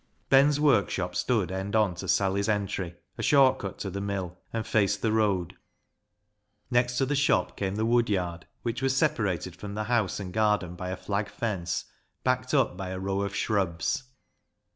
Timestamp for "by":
10.75-10.89, 12.75-12.89